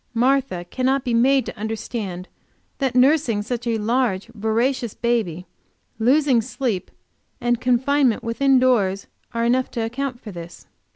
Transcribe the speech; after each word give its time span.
Martha 0.15 0.65
cannot 0.71 1.03
be 1.03 1.13
made 1.13 1.45
to 1.45 1.55
understand 1.55 2.27
that 2.79 2.95
nursing 2.95 3.43
such 3.43 3.67
a 3.67 3.77
large, 3.77 4.25
voracious 4.33 4.95
baby, 4.95 5.45
losing 5.99 6.41
sleep, 6.41 6.89
and 7.39 7.61
confinement 7.61 8.23
within 8.23 8.57
doors, 8.57 9.05
are 9.35 9.45
enough 9.45 9.69
to 9.69 9.85
account 9.85 10.19
for 10.19 10.31
this. 10.31 10.65